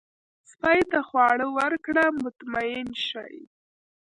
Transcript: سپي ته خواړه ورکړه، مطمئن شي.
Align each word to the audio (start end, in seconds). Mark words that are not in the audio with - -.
سپي 0.51 0.79
ته 0.91 0.99
خواړه 1.07 1.47
ورکړه، 1.57 2.05
مطمئن 2.23 2.87
شي. 3.07 3.35